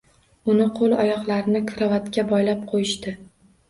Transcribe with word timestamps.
Uni 0.53 0.67
qoʻl 0.79 0.95
oyoqlarini 1.03 1.63
krovatga 1.75 2.29
boylab 2.35 2.69
qoʻyishdi. 2.77 3.19